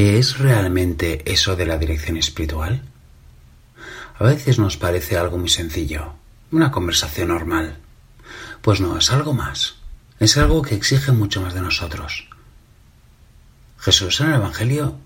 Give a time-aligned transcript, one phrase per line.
[0.00, 2.80] ¿Qué es realmente eso de la dirección espiritual?
[4.18, 6.14] A veces nos parece algo muy sencillo,
[6.50, 7.76] una conversación normal.
[8.62, 9.74] Pues no, es algo más.
[10.18, 12.30] Es algo que exige mucho más de nosotros.
[13.76, 14.96] ¿Jesús en el Evangelio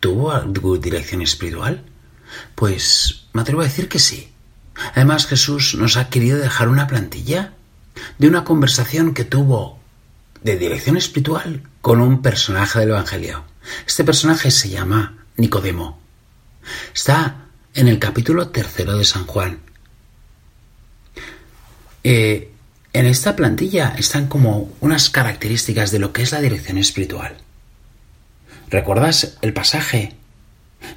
[0.00, 0.42] tuvo
[0.78, 1.84] dirección espiritual?
[2.56, 4.32] Pues me atrevo a decir que sí.
[4.96, 7.54] Además Jesús nos ha querido dejar una plantilla
[8.18, 9.78] de una conversación que tuvo
[10.42, 13.44] de dirección espiritual con un personaje del Evangelio.
[13.86, 15.98] Este personaje se llama Nicodemo.
[16.94, 19.60] Está en el capítulo tercero de San Juan.
[22.04, 22.52] Eh,
[22.92, 27.38] en esta plantilla están como unas características de lo que es la dirección espiritual.
[28.68, 30.14] ¿Recuerdas el pasaje?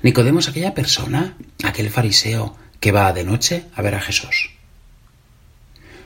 [0.04, 4.50] Nicodemo es aquella persona, aquel fariseo que va de noche a ver a Jesús.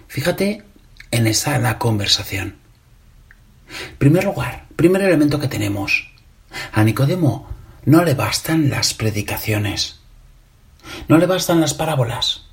[0.08, 0.62] Fíjate
[1.10, 2.65] en esa la conversación.
[3.98, 6.12] Primer lugar, primer elemento que tenemos.
[6.72, 7.50] A Nicodemo
[7.86, 10.00] no le bastan las predicaciones.
[11.08, 12.46] No le bastan las parábolas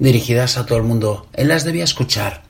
[0.00, 1.28] dirigidas a todo el mundo.
[1.32, 2.42] Él las debía escuchar.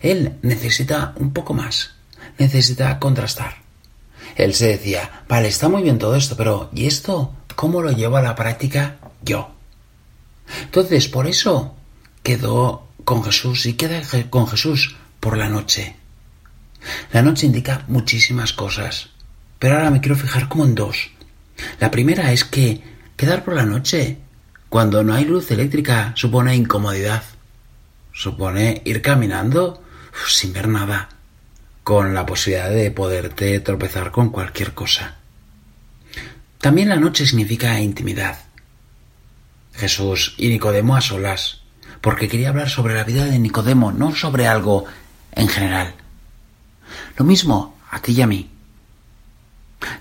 [0.00, 1.96] Él necesita un poco más.
[2.38, 3.56] Necesita contrastar.
[4.36, 8.16] Él se decía, vale, está muy bien todo esto, pero ¿y esto cómo lo llevo
[8.16, 9.50] a la práctica yo?
[10.62, 11.74] Entonces, por eso
[12.22, 15.96] quedó con Jesús y queda con Jesús por la noche.
[17.12, 19.10] La noche indica muchísimas cosas,
[19.58, 21.10] pero ahora me quiero fijar como en dos.
[21.78, 22.82] La primera es que
[23.16, 24.18] quedar por la noche
[24.68, 27.22] cuando no hay luz eléctrica supone incomodidad.
[28.12, 29.82] Supone ir caminando
[30.28, 31.08] sin ver nada,
[31.82, 35.16] con la posibilidad de poderte tropezar con cualquier cosa.
[36.58, 38.38] También la noche significa intimidad.
[39.72, 41.62] Jesús y Nicodemo a solas,
[42.00, 44.84] porque quería hablar sobre la vida de Nicodemo, no sobre algo
[45.32, 45.94] en general.
[47.16, 48.50] Lo mismo a ti y a mí.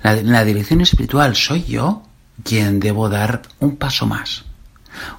[0.03, 2.03] La, la dirección espiritual soy yo
[2.43, 4.45] quien debo dar un paso más.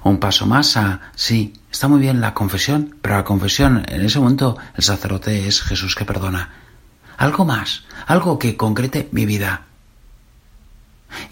[0.03, 4.19] Un paso más a, sí, está muy bien la confesión, pero la confesión, en ese
[4.19, 6.49] momento, el sacerdote es Jesús que perdona.
[7.17, 9.65] Algo más, algo que concrete mi vida.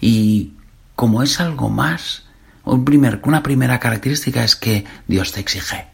[0.00, 0.54] Y
[0.94, 2.24] como es algo más,
[2.64, 5.86] una primera característica es que Dios te exige.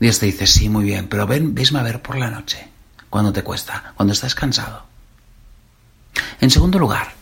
[0.00, 2.68] Dios te dice, sí, muy bien, pero ven, vesme a ver por la noche,
[3.14, 4.86] cuando te cuesta, cuando estás cansado.
[6.40, 7.12] En segundo lugar,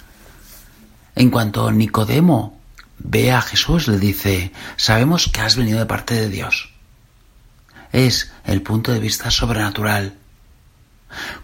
[1.14, 2.58] en cuanto Nicodemo
[2.96, 6.72] ve a Jesús, le dice, sabemos que has venido de parte de Dios.
[7.92, 10.14] Es el punto de vista sobrenatural.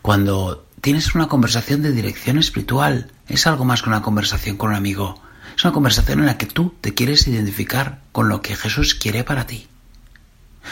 [0.01, 4.77] Cuando tienes una conversación de dirección espiritual, es algo más que una conversación con un
[4.77, 5.21] amigo.
[5.59, 9.25] Es una conversación en la que tú te quieres identificar con lo que Jesús quiere
[9.25, 9.69] para ti.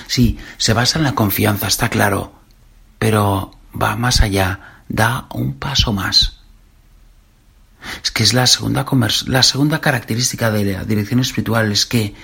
[0.07, 2.33] Sí, se basa en la confianza, está claro,
[2.99, 6.41] pero va más allá, da un paso más.
[8.03, 8.85] Es que es la segunda,
[9.27, 12.15] la segunda característica de la dirección espiritual, es que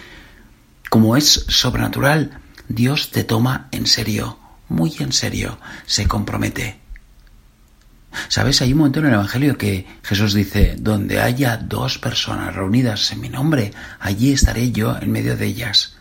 [0.91, 6.81] como es sobrenatural, Dios te toma en serio, muy en serio, se compromete.
[8.29, 8.61] ¿Sabes?
[8.61, 13.21] Hay un momento en el Evangelio que Jesús dice, donde haya dos personas reunidas en
[13.21, 15.97] mi nombre, allí estaré yo en medio de ellas.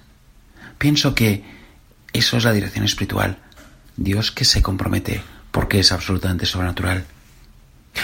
[0.77, 1.43] Pienso que
[2.11, 3.37] eso es la dirección espiritual.
[3.95, 5.23] Dios que se compromete,
[5.71, 7.05] porque es absolutamente sobrenatural.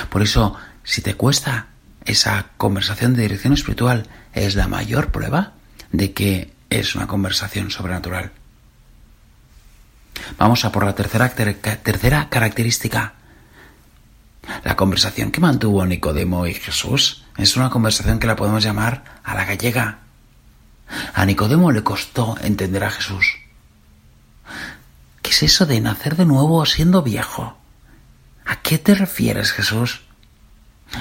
[0.09, 0.55] Por eso
[0.85, 1.67] si te cuesta
[2.05, 5.51] esa conversación de dirección espiritual, es la mayor prueba
[5.91, 8.31] de que es una conversación sobrenatural.
[10.37, 13.15] Vamos a por la tercera, tercera característica.
[14.63, 19.35] La conversación que mantuvo Nicodemo y Jesús es una conversación que la podemos llamar a
[19.35, 19.99] la gallega.
[21.13, 23.25] A Nicodemo le costó entender a Jesús.
[25.21, 27.56] ¿Qué es eso de nacer de nuevo siendo viejo?
[28.47, 30.01] ¿A qué te refieres, Jesús?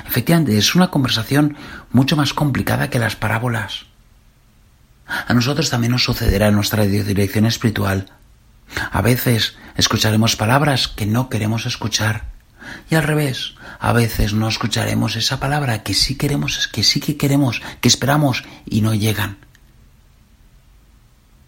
[0.07, 1.57] Efectivamente, es una conversación
[1.93, 3.87] mucho más complicada que las parábolas.
[5.07, 8.11] A nosotros también nos sucederá en nuestra dirección espiritual.
[8.91, 12.25] A veces escucharemos palabras que no queremos escuchar.
[12.91, 17.17] Y al revés, a veces no escucharemos esa palabra que sí queremos, que sí que
[17.17, 19.39] queremos, que esperamos y no llegan.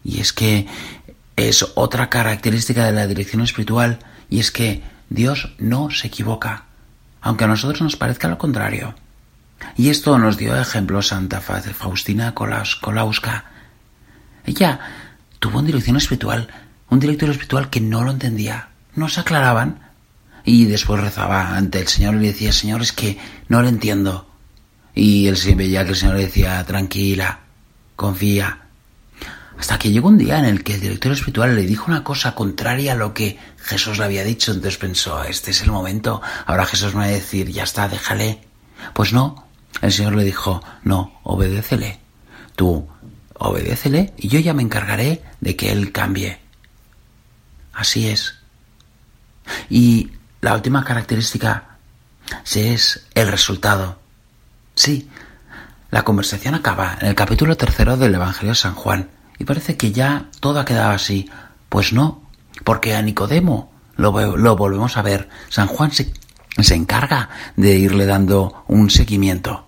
[0.04, 0.68] Y es que
[1.34, 3.98] es otra característica de la dirección espiritual
[4.30, 6.68] y es que Dios no se equivoca
[7.20, 8.94] aunque a nosotros nos parezca lo contrario.
[9.76, 13.44] Y esto nos dio ejemplo Santa Faustina Kolauska.
[14.44, 14.80] Ella
[15.38, 16.48] tuvo un dirección espiritual,
[16.88, 19.80] un director espiritual que no lo entendía, no se aclaraban.
[20.44, 23.18] Y después rezaba ante el Señor y le decía, Señor, es que
[23.48, 24.30] no lo entiendo.
[24.94, 27.40] Y él se veía que el Señor le decía, tranquila,
[27.96, 28.67] confía,
[29.58, 32.34] hasta que llegó un día en el que el director espiritual le dijo una cosa
[32.34, 34.52] contraria a lo que Jesús le había dicho.
[34.52, 36.22] Entonces pensó, este es el momento.
[36.46, 38.40] Ahora Jesús me va a decir, ya está, déjale.
[38.94, 39.48] Pues no,
[39.82, 41.98] el Señor le dijo, no, obedécele.
[42.54, 42.88] Tú,
[43.34, 46.38] obedécele y yo ya me encargaré de que Él cambie.
[47.72, 48.36] Así es.
[49.68, 51.78] Y la última característica
[52.54, 53.98] es el resultado.
[54.74, 55.08] Sí,
[55.90, 59.08] la conversación acaba en el capítulo tercero del Evangelio de San Juan
[59.38, 61.28] y parece que ya todo ha quedado así.
[61.68, 62.22] Pues no,
[62.64, 65.28] porque a Nicodemo lo, volvemos a ver.
[65.48, 66.12] San Juan se,
[66.58, 69.66] se encarga de irle dando un seguimiento.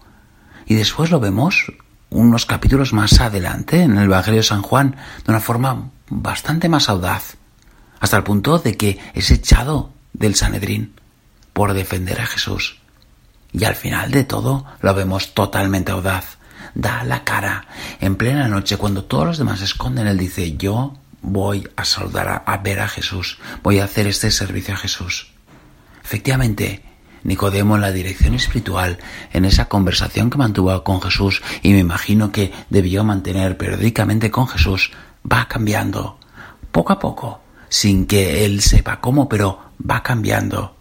[0.67, 1.72] Y después lo vemos
[2.11, 6.88] unos capítulos más adelante en el Evangelio de San Juan de una forma bastante más
[6.88, 7.37] audaz,
[8.00, 10.94] hasta el punto de que es echado del Sanedrín
[11.52, 12.78] por defender a Jesús.
[13.52, 16.38] Y al final de todo lo vemos totalmente audaz.
[16.75, 17.67] Da la cara.
[18.00, 22.43] En plena noche, cuando todos los demás se esconden, él dice, yo voy a saludar
[22.46, 25.32] a, ver a Jesús, voy a hacer este servicio a Jesús.
[26.02, 26.82] Efectivamente,
[27.22, 28.99] Nicodemo en la dirección espiritual,
[29.32, 34.49] en esa conversación que mantuvo con Jesús y me imagino que debió mantener periódicamente con
[34.49, 34.93] Jesús,
[35.31, 36.19] va cambiando,
[36.73, 40.76] poco a poco, sin que él sepa cómo, pero va cambiando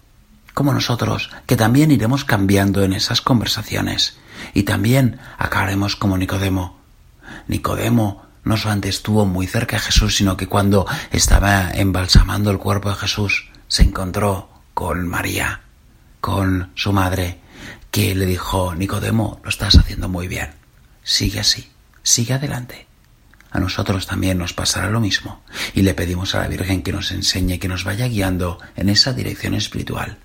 [0.60, 4.20] como nosotros, que también iremos cambiando en esas conversaciones
[4.54, 6.80] y también acabaremos como Nicodemo.
[7.48, 12.90] Nicodemo no solamente estuvo muy cerca de Jesús, sino que cuando estaba embalsamando el cuerpo
[12.90, 15.62] de Jesús, se encontró con María,
[16.22, 17.40] con su madre,
[17.92, 20.52] que le dijo, Nicodemo, lo estás haciendo muy bien,
[21.04, 21.70] sigue así,
[22.04, 22.88] sigue adelante.
[23.52, 25.42] A nosotros también nos pasará lo mismo
[25.74, 29.14] y le pedimos a la Virgen que nos enseñe, que nos vaya guiando en esa
[29.14, 30.18] dirección espiritual.